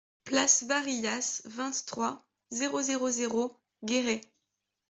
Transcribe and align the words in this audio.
Place 0.23 0.63
Varillas, 0.63 1.43
vingt-trois, 1.45 2.27
zéro 2.49 2.81
zéro 2.81 3.11
zéro 3.11 3.55
Guéret 3.83 4.21